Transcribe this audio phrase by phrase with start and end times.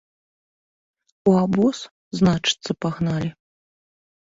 [1.33, 1.77] У абоз,
[2.23, 3.29] значыцца, пагналі.